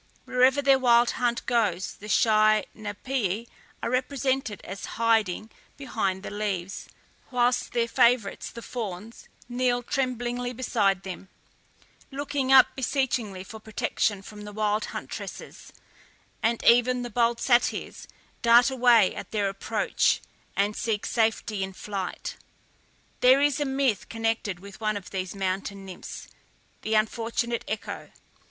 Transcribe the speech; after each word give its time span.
Wherever 0.25 0.63
their 0.63 0.79
wild 0.79 1.11
hunt 1.11 1.45
goes 1.45 1.93
the 1.97 2.07
shy 2.07 2.65
Napææ 2.75 3.47
are 3.83 3.89
represented 3.91 4.59
as 4.63 4.85
hiding 4.97 5.51
behind 5.77 6.23
the 6.23 6.31
leaves, 6.31 6.89
whilst 7.29 7.73
their 7.73 7.87
favourites, 7.87 8.49
the 8.49 8.63
fawns, 8.63 9.29
kneel 9.47 9.83
tremblingly 9.83 10.53
beside 10.53 11.03
them, 11.03 11.29
looking 12.09 12.51
up 12.51 12.75
beseechingly 12.75 13.43
for 13.43 13.59
protection 13.59 14.23
from 14.23 14.41
the 14.41 14.51
wild 14.51 14.85
huntresses; 14.85 15.71
and 16.41 16.63
even 16.63 17.03
the 17.03 17.11
bold 17.11 17.39
Satyrs 17.39 18.07
dart 18.41 18.71
away 18.71 19.13
at 19.13 19.29
their 19.29 19.49
approach, 19.49 20.19
and 20.55 20.75
seek 20.75 21.05
safety 21.05 21.61
in 21.61 21.73
flight. 21.73 22.37
There 23.19 23.39
is 23.39 23.59
a 23.59 23.65
myth 23.65 24.09
connected 24.09 24.61
with 24.61 24.81
one 24.81 24.97
of 24.97 25.11
these 25.11 25.35
mountain 25.35 25.85
nymphs, 25.85 26.27
the 26.81 26.95
unfortunate 26.95 27.63
Echo. 27.67 28.09